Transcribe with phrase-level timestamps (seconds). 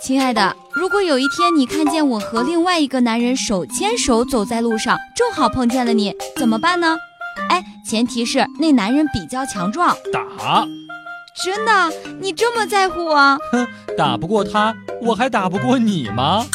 [0.00, 6.96] 亲爱的，如果有一天你看见我和另外一个男人手牵手走在路上，正好碰见了你，怎么办呢？
[7.50, 9.94] 哎，前提是那男人比较强壮。
[10.12, 10.66] 打。
[11.44, 11.92] 真的？
[12.20, 13.38] 你这么在乎我？
[13.52, 13.66] 哼，
[13.96, 16.46] 打不过他，我还打不过你吗？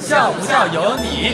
[0.00, 1.32] 笑不笑由你。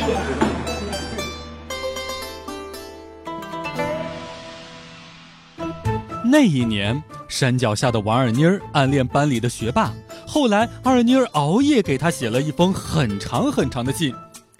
[6.24, 9.92] 那一年，山脚下的王二妮儿暗恋班里的学霸。
[10.26, 14.14] 后来，二妮儿熬夜给他写了一封很长很长的信，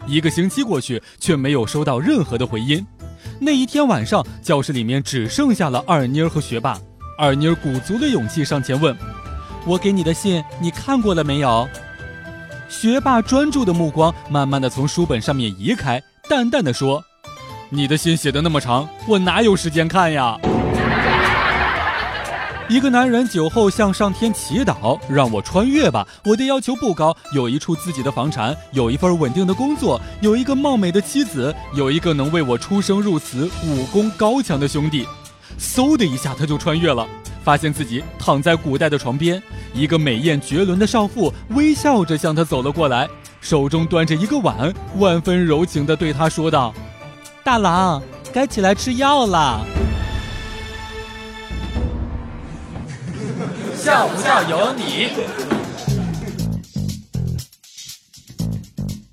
[0.07, 2.85] 一个星期过去，却没有收到任何的回音。
[3.41, 6.79] 那一天晚上，教室里面只剩下了二妮儿和学霸。
[7.19, 8.97] 二妮儿鼓足了勇气上前问
[9.67, 11.69] ：“我给你的信，你看过了没有？”
[12.69, 17.03] 学霸专注的目光慢慢的从书本上面移开，淡淡的说
[17.71, 20.37] ：“你的信写的那么长，我哪有时间看呀？”
[22.69, 26.05] 一个男人酒后向上天祈祷，让我穿越吧。
[26.25, 35.07] 我的要求不高，有一处自己的房产，有一份稳定的工作，有一个貌美的妻子，有一个能为我出生入死、武功高强的兄弟。
[35.61, 37.07] 嗖的一下，他就穿越了，
[37.45, 39.41] 发现自己躺在古代的床边，
[39.73, 43.09] 一个美艳绝伦的少妇微笑着向他走了过来，
[43.41, 46.75] 手中端着一个碗，万分柔情地对他说道
[47.45, 49.65] ：“大郎，该起来吃药了。”
[53.87, 55.07] 笑不笑由你。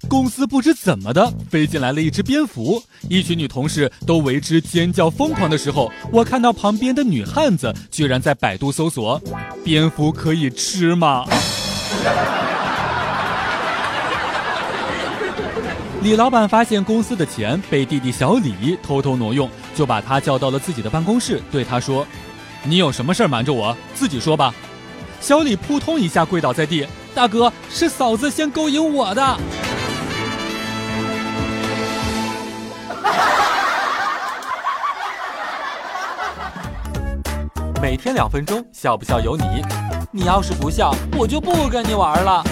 [0.09, 9.21] 公司不知怎么的飞进来了一只蝙蝠，一群女同事都为之尖叫疯狂的时候，我看到旁边的女汉子居然在百度搜索
[9.63, 11.23] ：“蝙蝠可以吃吗？”
[16.01, 22.07] 李老板发现公司的钱被弟弟小李偷偷挪用，就把他叫到了自己的办公室，对他说。
[22.65, 23.75] 你有什么事瞒着我？
[23.93, 24.53] 自己说吧。
[25.19, 29.37] 小李扑通一下跪倒在地，大哥，是嫂子先勾引我的。
[37.81, 39.43] 每天两分钟，笑不笑由你。
[40.11, 42.43] 你要是不笑，我就不跟你玩了。